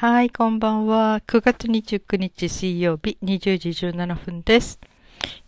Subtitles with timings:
[0.00, 1.20] はい、こんばんは。
[1.26, 4.80] 9月29日水曜日20時17分です。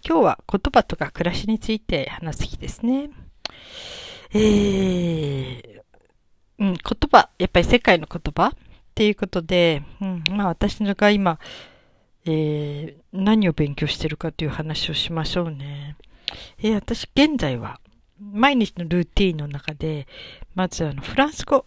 [0.07, 3.09] 今日は言葉とか暮らしについて話す日ですね。
[4.35, 5.83] えー、
[6.59, 6.77] うん、言
[7.11, 8.53] 葉、やっぱり世界の言葉っ
[8.95, 11.38] ていうことで、うん、まあ私が今、
[12.26, 15.96] えー、何を勉強してるかという話をしましょうね。
[16.59, 17.80] えー、私現在は
[18.20, 20.06] 毎日のルーティンの中で、
[20.55, 21.64] まずあの、フランス語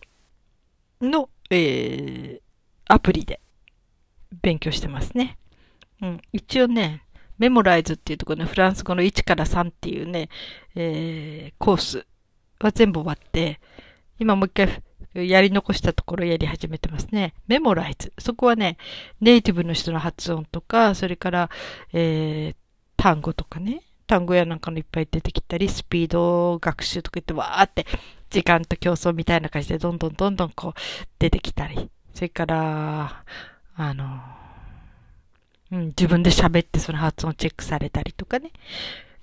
[1.01, 2.44] の、えー、
[2.87, 3.39] アプリで
[4.41, 5.37] 勉強してますね。
[6.01, 6.21] うん。
[6.31, 7.03] 一応ね、
[7.37, 10.29] メモライズっていうところでフランス語の1から3っていうね、
[10.75, 12.05] えー、コース
[12.59, 13.59] は全部終わって、
[14.19, 17.33] 今もう一回やり残したところやり始めてますね。
[17.47, 18.13] メモライズ。
[18.19, 18.77] そこはね、
[19.21, 21.49] ネイティブの人の発音とか、それから、
[21.93, 22.55] えー、
[22.97, 27.85] 単語とかね、単語やなんかのいっぱい出てきたり、スピード学習とか言ってわーって
[28.29, 30.79] 時間と競争みたいな感じでどんどんどんどんこう
[31.19, 33.23] 出てきたり、それから、
[33.75, 34.19] あの、
[35.71, 38.51] うん、自分で喋ってその発音チェックされたりとかね。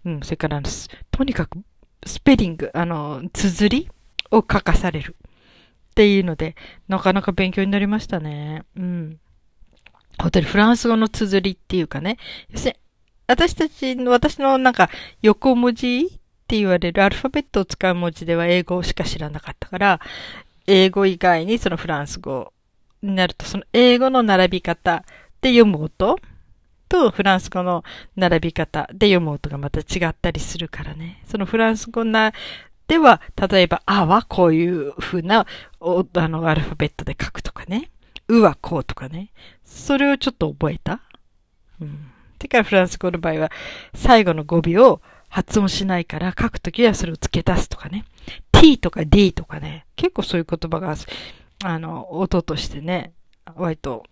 [0.05, 0.61] うん、それから
[1.11, 1.59] とにかく
[2.05, 3.89] スペリング、あの、綴り
[4.31, 5.17] を書かされる。
[5.93, 6.55] っていうので、
[6.87, 8.65] なかなか勉強になりましたね。
[8.77, 9.19] うん。
[10.19, 12.19] 本当にフランス語の綴りっていうかね。
[12.51, 12.79] 要するに、
[13.27, 14.91] 私たちの、私のなんか
[15.23, 16.09] 横文字っ
[16.47, 20.01] て言われるアルファベットを使う文字では英語しか知らなかったから、
[20.67, 22.53] 英語以外にそのフランス語
[23.03, 25.05] になると、その英語の並び方
[25.41, 26.19] で読む音
[26.89, 27.85] とフランス語の
[28.17, 31.23] 並び方で読む音がまた違ったりするからね。
[31.27, 32.33] そのフランス語な、
[32.89, 35.47] では、例えば、あはこういう風な、
[35.81, 37.91] あの、アルファベットで書くとかね。
[38.29, 39.31] うはこうとかね。
[39.65, 41.01] それをちょっと覚えた？
[41.81, 42.11] うん。
[42.39, 43.51] てかフランス語の場合は、
[43.95, 48.05] 最後の語尾を発音しないから書くときはそれを付け足すとかね。
[48.53, 49.87] t とか d とかね。
[49.97, 50.95] 結構そういう言葉が
[51.65, 53.13] あの、音としてね、
[53.57, 54.05] 割と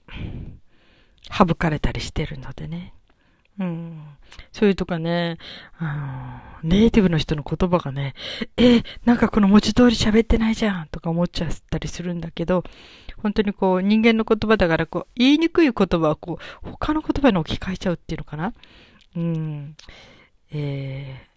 [1.31, 2.95] 省かれたりしてるのでね。
[3.59, 4.01] うん。
[4.53, 5.37] そういうとかね、
[5.79, 8.15] あの、ネイティブの人の言葉がね、
[8.57, 12.65] えなんかこの文字通り喋ってないじゃんとか思っちゃったりするんだけど、
[13.19, 18.55] 本当にこう人間の言葉だからこう言いにくい言葉はこう他の言葉に置き換えちゃうっていうのかな
[19.17, 19.77] うん。
[20.53, 21.30] えー、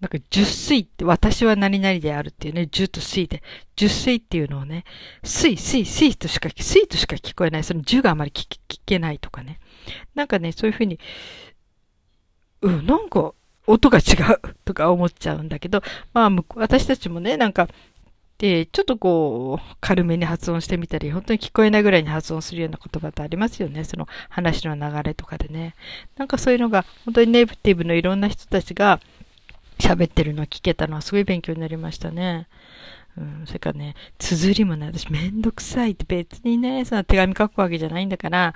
[0.00, 3.42] なんか、十水って、私は何々であるっていうね、十と水で、
[3.76, 4.84] 十水っていうのをね、
[5.22, 7.64] 水、水、水としか、水としか聞こえない。
[7.64, 8.46] その十があまり聞
[8.84, 9.60] けないとかね。
[10.14, 10.98] なんかね、そういうふうに、
[12.62, 13.34] うん、なんか、
[13.66, 15.82] 音が違うとか思っちゃうんだけど、
[16.12, 17.68] まあ、私たちもね、なんか、
[18.38, 23.84] で、ちょっとこう、軽めに発音してみたり、本当に聞こえないぐらいに発音するような言葉ってありますよね。
[23.84, 25.74] その話の流れとかでね。
[26.16, 29.00] なんかそういうのが、本当にネイティブのいろんな人たちが、
[29.78, 32.48] 喋ってるの聞けたのはすごい勉強になりましたね。
[33.16, 38.54] うん、それからね、綴りもね、私めんどくさいって別にね、その手紙書くわけじゃないんだから、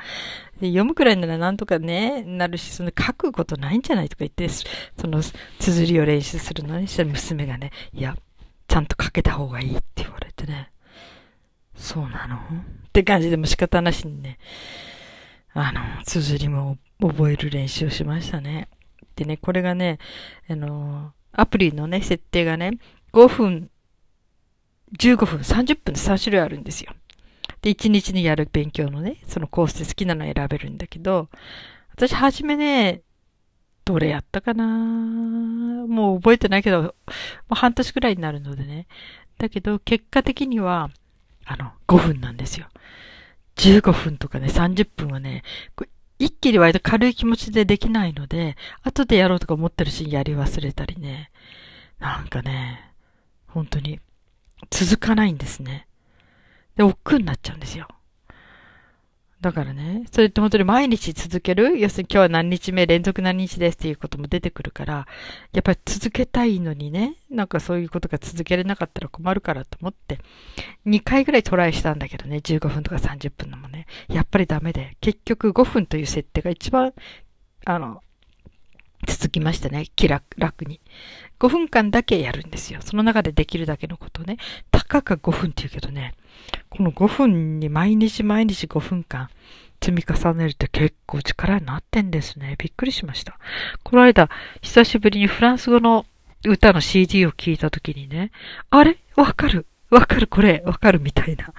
[0.61, 4.67] 読むくらいならなんとかね、なるし、その書くことないんじゃないとか言って、そ
[5.07, 5.23] の
[5.61, 8.17] 綴りを練習するのにしたら娘がね、いや、
[8.67, 10.73] ちゃんと書けた方がいいって言われてね、
[11.77, 12.37] そうなの？
[12.37, 12.41] っ
[12.93, 14.39] て感じでも仕方なしにね、
[15.53, 18.67] あの、綴りも覚える練習をしましたね。
[19.19, 19.99] でね、これがね、
[20.49, 22.79] あの、アプリのね、設定がね、
[23.13, 23.71] 5分、
[24.97, 26.93] 15分、30分で3種類あるんですよ。
[27.63, 31.29] で、1日にやる勉強のね、そのコースで好きなの選べるんだけど、
[31.91, 33.03] 私はじめね、
[33.85, 36.93] どれやったかなもう覚えてないけど、も
[37.51, 38.87] う半年くらいになるのでね。
[39.39, 40.91] だけど、結果的には、
[41.45, 42.69] あの、5分なんですよ。
[43.57, 45.43] 15分とかね、30分はね、
[46.19, 51.31] 一気に割と軽い気持ちでできないので、後でやろうとか思ってるし、やり忘れたりね。
[51.99, 52.93] なんかね、
[53.47, 54.01] 本当に
[54.71, 55.87] 続かないんですね。
[56.77, 57.89] で、億劫になっちゃうんですよ。
[59.41, 65.07] だからね、それって本当に毎日続ける要するに今日は何日目連続何日ですっていうことも出てくるから、
[65.53, 70.19] やっぱり続けたいのにね、なんかそういうことが続けれなかったら困るからと思って、
[70.87, 76.93] 2回ぐらいトライしたんだけどね、15分とか30分のもね、やっぱりダメで、結局5分という設定が一番、
[77.65, 78.03] あの、
[79.07, 79.87] 続きましたね。
[79.95, 80.81] 気楽、楽に。
[81.39, 82.81] 5分間だけやるんですよ。
[82.83, 84.39] その中でできるだけのことね。
[84.73, 86.15] たかが5分って言うけどね、
[86.71, 89.29] この5分に毎日毎日5分間
[89.81, 92.57] 積み重ねるって結構力になってんですね。
[92.59, 93.39] びっくりしました。
[93.85, 94.29] この間、
[94.61, 96.05] 久しぶりにフランス語の
[96.45, 98.33] 歌の CD を聞いたときにね、
[98.71, 98.99] あれ？
[99.17, 99.67] わかる？
[99.91, 100.27] わかる？
[100.27, 100.63] これ？
[100.67, 101.01] わかる？
[101.01, 101.53] みたいな。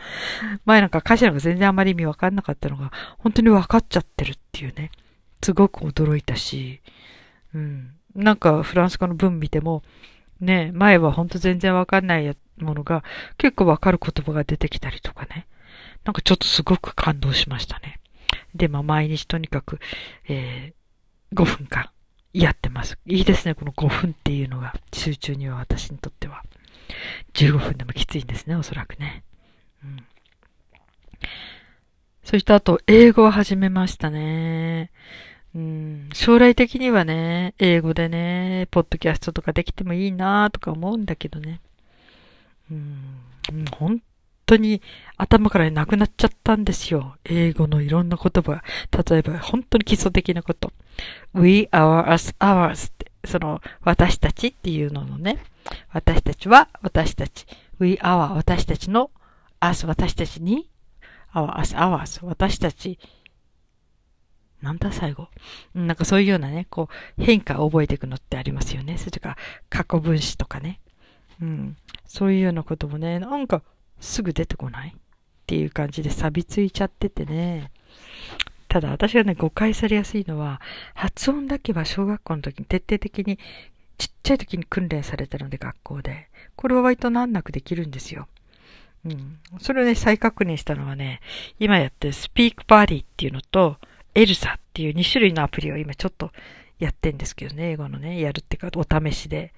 [0.65, 4.91] 前なんか歌詞なんか全然あまり意味わかんなかったのが、本当にわかっちゃってるっていうね。
[5.41, 6.81] すごく驚いたし、
[7.53, 7.91] うん。
[8.15, 9.83] なんかフランス語の文見ても、
[10.41, 12.33] ね、前は本当全然わかんないや
[12.65, 13.03] ものが
[13.37, 15.47] 結構わかる言葉が出てきたりとかね。
[16.03, 17.99] なんかちょっとすごく感動しましたね。
[18.55, 19.79] で、まあ毎日とにかく、
[20.27, 21.89] えー、5分間
[22.33, 22.97] やってます。
[23.05, 26.43] いいですね、この5分っていうのが、集中には私にとっては。
[27.33, 29.23] 15分でもきついんですね、おそらくね。
[29.83, 30.05] うん。
[32.23, 34.91] そしてあと、英語を始めましたね。
[35.55, 41.59] うん、将来的にはね、英語でね、ポッドキャストとかできてもいいなとか思うんだけどね。
[42.71, 44.01] うん、本
[44.45, 44.81] 当に
[45.17, 47.15] 頭からなくなっちゃったんですよ。
[47.23, 48.63] 英語のいろんな言葉。
[49.09, 50.71] 例えば、本当に基礎的なこと。
[51.33, 55.39] we, our, us, ours って、その、私たちっていうののね。
[55.91, 57.45] 私たちは、私たち。
[57.79, 59.11] we, our, 私たちの、
[59.61, 60.69] us, 私たちに、
[61.33, 62.97] our, us, ours 私たち
[64.61, 65.29] なんだ最後。
[65.73, 68.97] なんかそういうようなね、こう、変化を覚えていくのってありますよね。
[68.97, 69.37] それとか、
[69.69, 70.81] 過去分詞とかね。
[71.41, 71.77] うん。
[72.05, 73.61] そういうようなこともね、なんか、
[73.99, 74.99] すぐ出てこないっ
[75.45, 77.71] ていう感じで錆びついちゃっててね。
[78.67, 80.61] ただ私がね、誤解されやすいのは、
[80.93, 83.39] 発音だけは小学校の時に徹底的に、
[83.97, 86.29] ちっちゃい時に訓練されたので、学校で。
[86.55, 88.27] これは割と難なくできるんですよ。
[89.05, 89.39] うん。
[89.59, 91.19] それをね、再確認したのはね、
[91.59, 93.77] 今やってるスピークバーディっていうのと、
[94.13, 96.31] エルサっていう2種類のアプリを今ちょっと
[96.79, 99.53] やってんですけどね、英語のね、やるってか、お試しで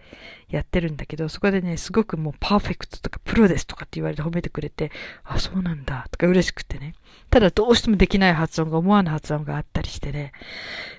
[0.49, 4.91] やってるんだけど、そこでね、すごくもうパーフェクトとかプロですとかって言われて褒めてくれて、
[5.23, 6.95] あ、そうなんだ、とか嬉しくてね。
[7.29, 10.31] ただどうしてもできない発音が思わぬ発音があったりしてね、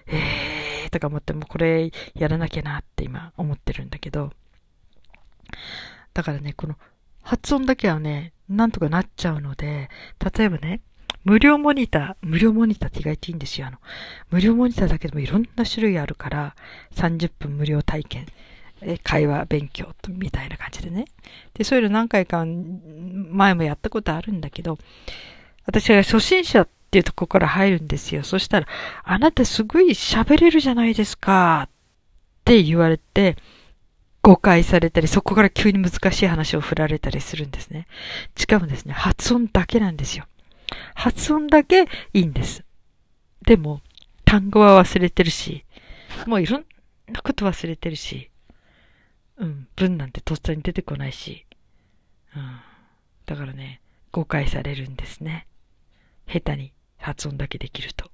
[0.06, 4.30] えーとか思ってもこれやらなきゃなって今思ってるんだけど、
[6.14, 6.76] だからね、この
[7.22, 9.88] 発音だけはね、なんとかなっちゃうので、
[10.36, 10.82] 例えばね、
[11.24, 13.68] 無料モニター、無料モニターって意外といいんですよ。
[13.68, 13.78] あの、
[14.30, 16.56] 無料モニターだけでもいろんな種類あるから、
[16.94, 18.26] 30分無料体験、
[18.80, 21.04] え会話勉強とみたいな感じでね。
[21.54, 24.78] で、そういうの何回か前もやったことあるんだけど、
[25.64, 28.24] 私が初心者っていうとこから入るんですよ。
[28.24, 28.66] そしたら、
[29.04, 31.70] あなたすごい喋れるじゃないですかっ
[32.44, 33.36] て言われて、
[34.22, 37.86] 誤解されたり、そこから急に難しい話を振られたりするんですね。
[38.36, 40.26] しかもですね、発音だけなんですよ。
[40.94, 41.82] 発音だけ
[42.12, 42.64] いいんです。
[43.44, 43.80] でも、
[44.24, 45.64] 単語は忘れてるし、
[46.26, 46.64] もういろん
[47.08, 48.30] なこと忘れてるし、
[49.36, 51.46] うん、文なんてとっさに出てこないし、
[52.36, 52.60] うん、
[53.26, 53.80] だからね、
[54.12, 55.46] 誤解されるんですね。
[56.28, 58.10] 下手に発音だけできると。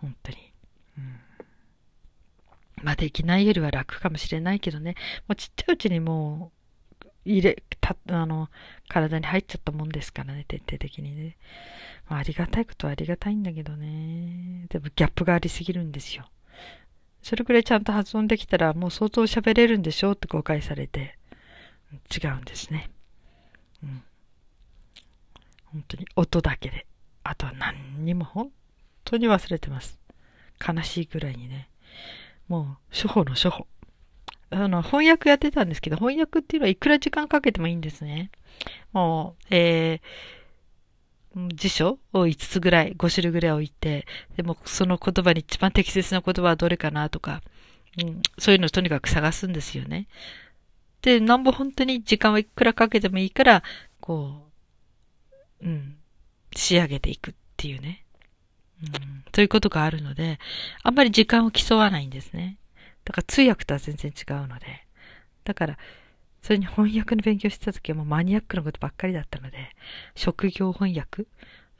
[0.00, 0.52] 本当に。
[0.96, 1.20] うん、
[2.82, 4.94] まあ、できないよりは楽かもしれないけどね、
[5.26, 6.57] もうちっちゃいうちにもう
[7.32, 8.48] 入れ、た、あの、
[8.88, 11.36] 体に入っちゃったもんですからね、徹底的にね。
[12.08, 14.66] まあ、ありがたいことはありがたいんだけどね。
[14.68, 16.28] でもギャップがありすぎるんですよ。
[17.22, 21.18] それくらいちゃんと発音できたらもう相当喋れるんでしょうって誤解されて、
[22.14, 22.90] 違うんですね。
[23.82, 24.02] うん。
[25.66, 26.86] 本当に音だけで。
[27.24, 28.50] あとは何にも本
[29.04, 29.98] 当に忘れてます。
[30.66, 31.68] 悲しいくらいにね。
[32.48, 33.66] もう、初歩の初歩。
[34.50, 38.30] あの、翻訳やってたんですけど、翻訳っていうのはいくら時間かけてもいいんですね。
[38.92, 44.06] もう、えー、辞書を5つぐらい、5種類ぐらい置いて、
[44.36, 47.42] でもその言葉に一番適切な言葉はどれかなとか、
[48.02, 50.06] うん、そういうのをとにかく探すんですよね。
[51.02, 53.62] で、なんぼ本当に時間はいくらかけてもいいから、
[54.00, 54.46] こ
[55.62, 55.96] う、うん、
[56.54, 58.04] 仕上げていくっていうね。
[58.82, 60.38] うん、そういうことがあるので、
[60.82, 62.56] あんまり時間を競わないんですね。
[63.08, 64.66] だから通訳とは全然違うので。
[65.44, 65.78] だから、
[66.42, 69.56] それに翻訳の勉強してた時はもうマニアックなことばっかりだったので、
[70.14, 71.26] 職業翻訳？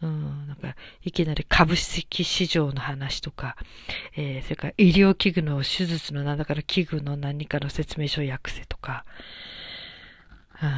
[0.00, 3.56] うん、なんか、いきなり株式市場の話とか、
[4.16, 9.04] えー、それから医療器具の手術のなんだから器具の何かの説明書を訳せとか、
[10.62, 10.70] うん、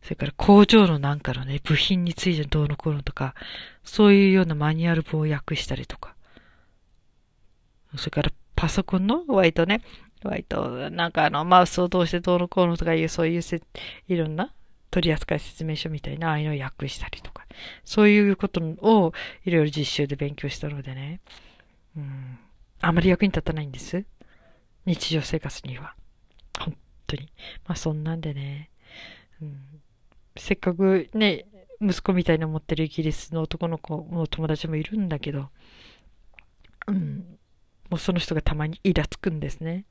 [0.00, 3.34] それから工場のなんかのね、部品についてどうのこうのとか、
[3.82, 6.14] そういうようなマニュアル本を訳したりとか、
[7.96, 8.32] それから
[8.64, 9.82] パソコンの割とね、
[10.22, 13.60] 割となんかあのマウスを通してどうのこうのとかいうそういうせ
[14.08, 14.54] いろんな
[14.90, 17.44] 取扱説明書みたいなああいうのを訳したりとか、
[17.84, 19.12] そういうことを
[19.44, 21.20] いろいろ実習で勉強したのでね、
[21.94, 22.38] うん、
[22.80, 24.02] あまり役に立たないんです。
[24.86, 25.94] 日常生活には。
[26.58, 26.74] 本
[27.06, 27.28] 当に。
[27.66, 28.70] まあそんなんでね、
[29.42, 29.58] うん、
[30.38, 31.44] せっかくね、
[31.82, 35.50] 息子みたいに思ってるイギリスの男の子の友達もいるんだけど、
[36.86, 37.33] うん、
[37.94, 39.84] もうその人がたまにイラつくんですね。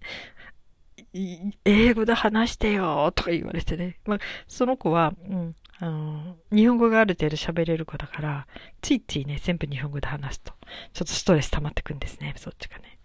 [1.64, 3.98] 英語で話してよとか言われてね。
[4.06, 8.48] まあ、その子は、うん、あの、日本語がある程度喋れる子だから、
[8.82, 10.52] ついついね、全部日本語で話すと、
[10.92, 13.00] ちょっとストレス溜まってくんですね、そっちがね。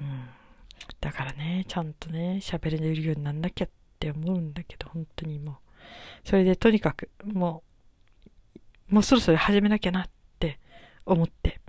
[0.00, 0.28] うん。
[1.00, 6.28] だからね、ちゃんとね、喋れるようになんなきゃって思うんだけど、本当にもう。
[6.28, 7.62] それでとにかく、も
[8.90, 10.58] う、もうそろそろ始めなきゃなって
[11.06, 11.61] 思って。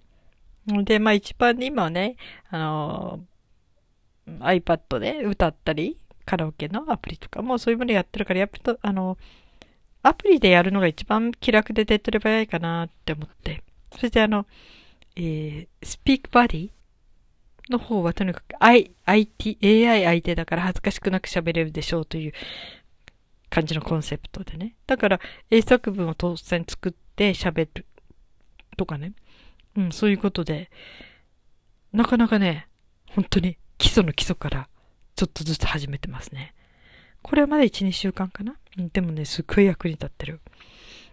[0.66, 2.16] で、まあ一番今はね、
[2.50, 3.20] あの、
[4.28, 9.18] iPad で歌ったり、カラオケのアプリとかもそういうものやってるから、やっぱり、あの、
[10.04, 13.64] アプリでやるのが一番気楽で手っ取り早いかなって思って。
[13.92, 14.46] そしてあの、
[15.16, 16.72] えー、Speak Buddy
[17.70, 22.34] の方はとにかく I、IT、AI 相手だから恥ずかしくなく喋れるでしょうという
[23.50, 24.76] 感じのコンセプトでね。
[24.88, 27.86] だから英作文を当然作って喋る
[28.76, 29.14] とかね。
[29.76, 30.70] うん、そういうことで、
[31.92, 32.68] なかなかね、
[33.12, 34.68] 本当に基礎の基礎から
[35.16, 36.54] ちょっとずつ始めてますね。
[37.22, 38.56] これはまだ1、2週間かな？
[38.92, 40.42] でもね、すっごい役に立ってる。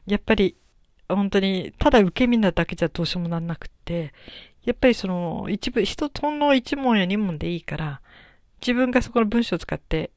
[0.06, 0.56] やっぱり、
[1.08, 4.12] 本当に、ただ受け身なだけじゃどうしようもなんなくって、
[4.64, 8.00] やっぱりその、一部、一つほんの一問や二問でいいから、
[8.60, 10.10] 自分がそこの文章を使って、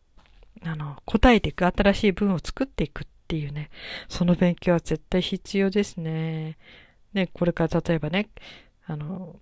[0.64, 3.70] あの、答えていく、新しい文を作っていくっていうね、
[4.08, 6.58] その勉強は絶対必要ですね。
[7.14, 8.30] ね、これから例えばね、
[8.86, 9.40] あの、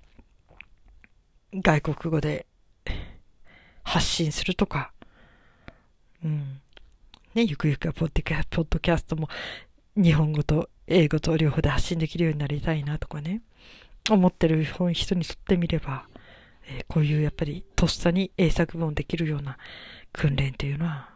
[1.53, 2.45] 外国語で
[3.83, 4.91] 発信するとか、
[6.23, 6.61] うん。
[7.33, 9.29] ね、ゆくゆくはポッドキャストも
[9.95, 13.41] 日本語と英語と両方で発信できるようになりたいなとかね、
[14.09, 16.05] 思ってる人にとってみれば、
[16.67, 19.57] えー、こういうやっぱりとっさに英作文できるような
[20.11, 21.09] 訓練というのは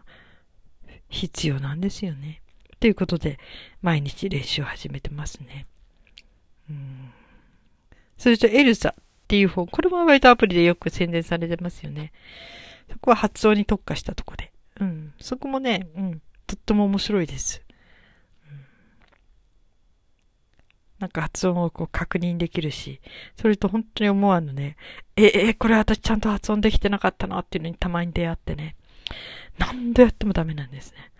[1.09, 2.41] 必要なんですよね。
[2.79, 3.39] ということで、
[3.81, 5.65] 毎日練習を始めてますね。
[6.69, 7.11] うん、
[8.17, 12.11] それとエルザっていう本、これも割とアプリでよく宣伝されてますよね。
[12.91, 14.51] そこは発音に特化したとこで。
[14.79, 15.13] うん。
[15.19, 16.21] そこもね、うん。
[16.47, 17.65] とっても面白いです。
[20.99, 23.01] なんか発音をこう確認できるし、
[23.39, 24.77] それと本当に思わぬね、
[25.15, 28.75] え、え、これ私ちゃんと発音できてなかったなっていうのにたまに出会ってね、
[29.57, 31.11] 何度やってもダメなんですね。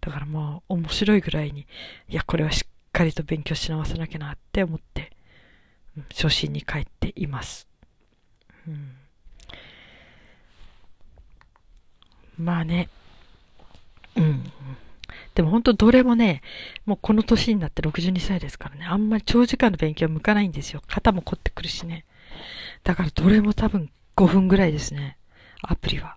[0.00, 1.66] だからもう面白いぐらいに、
[2.08, 5.12] いや、これはしっかりと勉強し直さなきゃなって思って、
[5.96, 7.68] うん、初心に帰っています。
[8.66, 8.92] うん
[12.38, 12.88] まあね。
[14.14, 14.44] うん。
[15.34, 16.42] でも本当どれもね、
[16.84, 20.82] もうこの年になって62歳ですからね、あんまり長時間の勉強は向かないんですよ。
[20.86, 22.04] 肩も凝ってくるしね。
[22.84, 25.18] だからどれも多分5分ぐらいですね。
[25.62, 26.16] アプリは。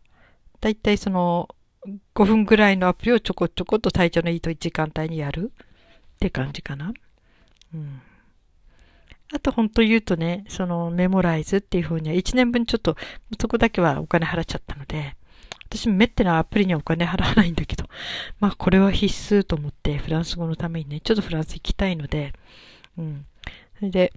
[0.61, 1.49] だいたいその
[2.15, 5.53] 5分ぐらいのアプリをちょこちょこっと体調のいいと時間帯にやる
[6.19, 6.93] って感じかな。
[7.73, 8.01] うん。
[9.31, 12.97] あと本当言うとね、そのメモライズっていう風には1年分ちょっと
[13.39, 15.15] そこだけはお金払っちゃったので、
[15.69, 17.85] 私めってなアプリにはお金払わないんだけど、
[18.41, 22.33] まあこれは必須と思ってフランス語のためにね、ちょっとフランス行きたいので、
[22.97, 23.25] うん。
[23.77, 24.13] それで、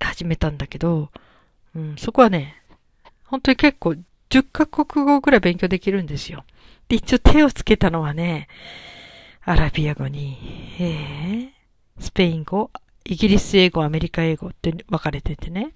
[0.00, 1.10] 始めたんだけど、
[1.74, 2.62] うん、そこはね、
[3.24, 3.94] 本当に結構
[4.30, 6.44] 10カ国語ぐらい勉強できるんですよ。
[6.88, 8.48] で、一応手をつけたのはね、
[9.46, 10.38] アラビア語に、
[10.80, 12.70] えー、スペイン語、
[13.04, 15.74] イギリス英語、アメリカ英語って分かれててね。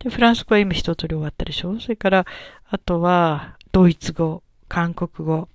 [0.00, 1.78] で、フランス語は今一通り終わったでしょ？
[1.78, 2.26] それから、
[2.68, 5.48] あとは、ドイツ語、韓国語。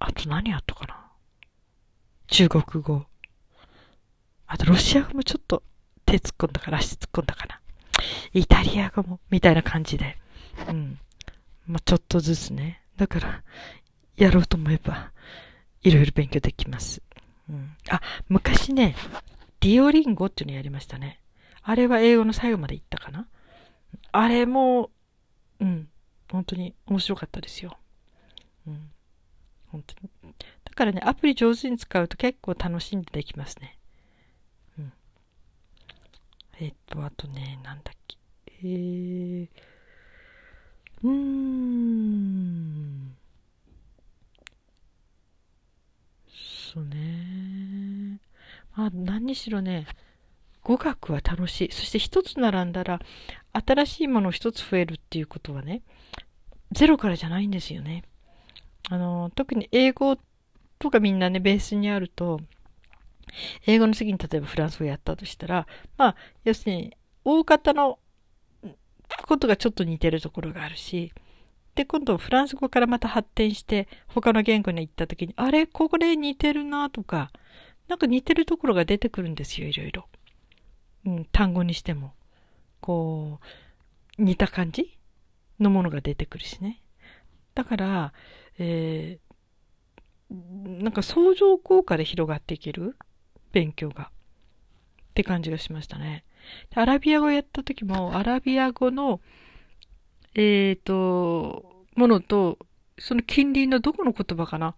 [0.00, 1.00] あと何あったかな？
[2.26, 3.04] 中国語。
[4.48, 5.62] あと、ロシア語もちょっと
[6.06, 7.60] 手突っ込んだから、足突っ込んだかな？
[8.32, 10.16] イタリア語も、みたいな感じで。
[10.68, 10.98] うん。
[11.68, 12.80] まあ、ちょっとずつね。
[12.96, 13.42] だから、
[14.16, 15.10] やろうと思えば、
[15.82, 17.02] いろいろ勉強できます。
[17.48, 17.76] うん。
[17.90, 18.96] あ、昔ね、
[19.60, 21.20] ディオリンゴっていうのやりましたね。
[21.62, 23.26] あれは英語の最後まで行ったかな
[24.12, 24.90] あれも、
[25.60, 25.88] うん、
[26.30, 27.76] 本当に面白かったですよ。
[28.66, 28.90] うん。
[29.68, 30.10] 本当に。
[30.64, 33.78] だからね、アプリ上手に使うと結構楽しんでできますね。
[34.78, 34.92] うん。
[36.60, 38.16] えっと、あとね、なんだっけ。
[38.62, 39.48] えー、
[41.02, 43.16] うーん。
[46.74, 48.18] そうね。
[48.74, 49.86] まあ、何にしろね、
[50.64, 51.72] 語学は楽しい。
[51.72, 53.00] そして一つ並んだら、
[53.52, 55.82] 新しいもの一つ増えるっていうことはね、
[56.72, 58.02] ゼロからじゃないんですよね。
[58.90, 60.18] あの、特に英語
[60.80, 62.40] とかみんなね、ベースにあると、
[63.66, 68.00] 英語の次に例えばフランス語やったとしたら、まあ、要するに、大方の
[69.28, 71.12] ことがちょっと似てるところがあるし、
[71.74, 75.66] で、今度フランス語からまた発展して、他の言語に行った時に、あれ？
[75.66, 77.30] ここで似てるなとか、
[77.88, 80.08] なんか似てるところが出てくるんですよ、いろいろ。
[81.06, 82.14] うん、単語にしても、
[82.80, 83.40] こ
[84.18, 84.96] う、似た感じ
[85.58, 86.80] のものが出てくるしね。
[87.54, 88.12] だから、
[88.58, 92.96] えー、なんか相乗効果で広がっていける？
[93.52, 94.04] 勉強が。
[94.04, 94.10] っ
[95.14, 96.24] て感じがしましたね。
[96.74, 99.20] アラビア語やった時も、アラビア語の、
[100.34, 102.58] えっ、ー、と、ものと、
[102.98, 104.74] その近隣のどこの言葉かな？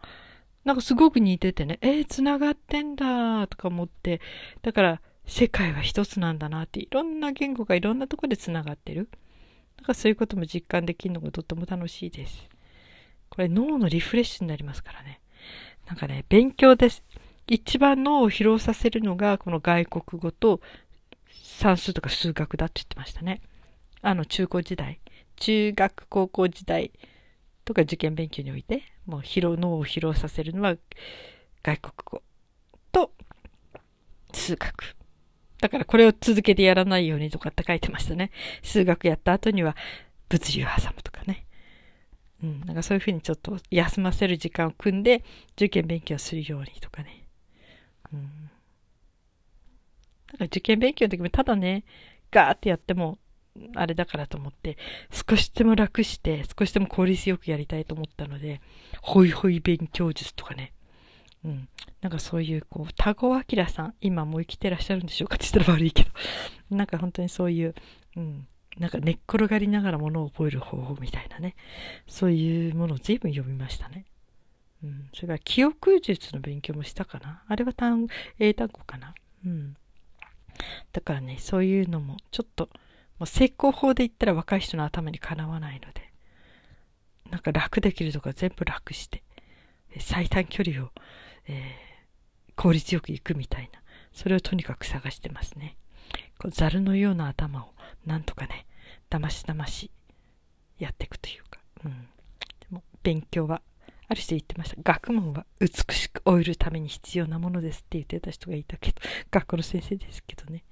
[0.65, 4.21] なんかすごく似ててね、えー、繋がってんだとか思って、
[4.63, 9.09] だから世界は一つなんだなって、いろんな言語がいろんなとこで繋がってる。
[9.79, 12.49] だかそういうことも実感できるのがとっても楽しいです。
[13.29, 15.21] これ脳のリフレッシュになりますからね。
[15.87, 17.05] なんかね、勉強です。
[17.47, 20.61] 一番脳を疲労させるのがこの外国語と
[21.31, 23.41] 算数とか数学だって言ってましたね。
[24.03, 24.99] あの中高時代、
[25.37, 26.93] 中学高校時代
[27.65, 30.77] とか受験勉強において、もう疲労、脳を疲労させるのは
[31.63, 32.23] 外国語
[32.93, 33.13] と
[34.33, 34.97] 数学。
[35.61, 38.31] だからこれを続けてやらないようにとかって書いてましたね。
[38.63, 39.77] 数学やった後には
[40.29, 41.47] 物理を挟むとかね。
[42.43, 47.27] うん、なんかそういうふうにちょっと休ませる時間を組んで受験勉強するようにとかね。
[48.13, 48.51] うん。
[50.33, 51.85] だか受験勉強の時もただね、
[52.31, 53.19] ガーってやっても
[53.75, 54.77] あれだからと思って、
[55.11, 58.61] 少しでも楽して、少しでも効率よくやりたいと思ったので、
[59.03, 60.73] ホイホイ勉強術とかね。
[61.45, 61.69] うん。
[62.01, 66.11] なんかそういう、こう、田子明さん、今もう生きてらっしゃるんでしょうかって言ったら悪いけど、
[66.77, 67.75] なんか本当にそういう、
[68.17, 68.47] うん。
[68.79, 71.55] なんか寝っ転がりながらものを覚える方法みたいなね。
[72.07, 74.05] そういうものを随分読みましたね。
[74.83, 75.09] うん。
[75.15, 77.43] それから記憶術の勉強もしたかな。
[77.47, 78.09] あれは単、
[78.39, 79.15] 英単語かな。
[79.45, 79.77] うん。
[80.93, 82.69] だからね、そういうのもちょっと、
[83.19, 86.13] もう成功法で言ったら若い人の頭にかなわないので、
[87.31, 89.23] なんか楽できるとか全部楽して、
[89.99, 90.91] 最短距離を、
[91.49, 93.81] えー、効率よく行くみたいな、
[94.13, 95.77] それをとにかく探してますね。
[96.39, 98.67] こうザルのような頭をなんとかね、
[99.09, 99.91] だましだまし
[100.79, 101.93] やっていくというか、うん。
[102.61, 103.63] でも勉強は、
[104.09, 104.77] ある人言ってました。
[104.83, 110.63] 学問は美しく老いるために必要なものですって言ってた人がいたけど、学校の先生ですけどね。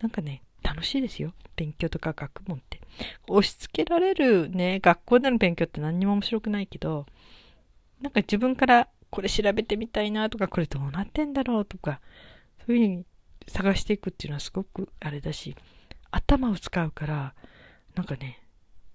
[0.00, 1.32] なんかね、楽しいですよ。
[1.56, 2.80] 勉強とか学問って。
[3.28, 7.06] 押し付けられるね、学校での勉強って何にも面白くないけど、
[8.00, 12.00] なんか自分からこれ調べてみたいなとか、これどうなってんだろうとか、
[12.66, 13.04] そういうふうに
[13.48, 15.54] 探していくっていうのはすごくあれだし、
[16.10, 17.34] 頭を使うから、
[17.94, 18.42] なんかね、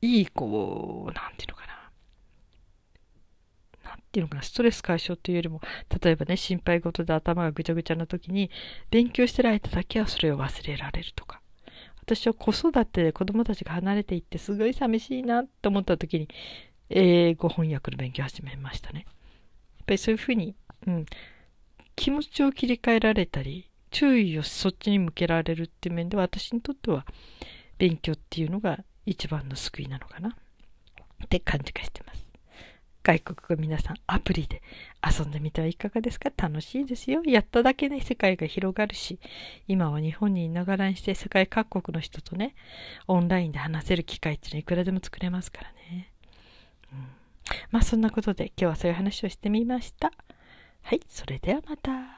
[0.01, 1.77] いい、こう、なんていうのかな。
[3.89, 5.61] なんていうのかな、ストレス解消というよりも、
[6.01, 8.51] 例えばね、心配事で頭がぐちゃぐちゃな時に、
[8.89, 11.41] 勉強してる間だけはそれを忘れられるとか。
[12.07, 16.29] 私は子育てで子供たちが離れていってすごい寂しいなと思った時に、
[16.89, 19.05] 英語翻訳の勉強始めましたね。
[19.79, 20.55] やっぱりそういうふうに、
[20.87, 21.05] うん、
[21.97, 27.05] 気持ちを切り替えられたり、注意をそっちに向けられるっていう面では、私にとっては
[27.77, 32.26] 勉強っていうのが一番の救いなのかなって感じがしてます。
[33.07, 34.61] 外国語皆さんアプリで
[35.01, 36.29] 遊んでみてはいかがですか？
[36.35, 37.23] 楽しいですよ。
[37.23, 39.17] やっただけね、世界が広がるし、
[39.65, 42.53] 今は日本にいながらにして世界各国の人とね、
[43.07, 46.11] オンラインで話せる機会っていうのはいくらでも作れますからね。
[46.91, 46.99] うん、
[47.71, 50.11] まあそんなことで今日はそういう話をしてみました。
[50.81, 52.16] はい、それではまた。